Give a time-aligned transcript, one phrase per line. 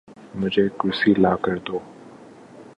[0.39, 1.77] مجھے ایک کرسی لا کر دو